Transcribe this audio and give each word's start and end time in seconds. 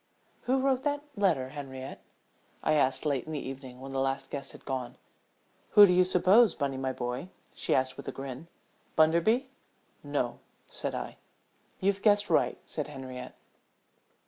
"Who 0.45 0.57
wrote 0.61 0.81
that 0.81 1.03
letter, 1.15 1.49
Henriette?" 1.49 2.01
I 2.63 2.73
asked 2.73 3.05
late 3.05 3.25
in 3.27 3.33
the 3.33 3.47
evening 3.47 3.79
when 3.79 3.91
the 3.91 3.99
last 3.99 4.31
guest 4.31 4.51
had 4.51 4.65
gone. 4.65 4.97
"Who 5.77 5.85
do 5.85 5.93
you 5.93 6.03
suppose, 6.03 6.55
Bunny, 6.55 6.75
my 6.77 6.91
boy?" 6.91 7.29
she 7.53 7.75
asked 7.75 7.97
with 7.97 8.07
a 8.07 8.11
grin. 8.11 8.47
"Bunderby?" 8.95 9.49
"No," 10.03 10.39
said 10.71 10.95
I. 10.95 11.17
"You've 11.79 12.01
guessed 12.01 12.31
right," 12.31 12.57
said 12.65 12.87
Henriette. 12.87 13.35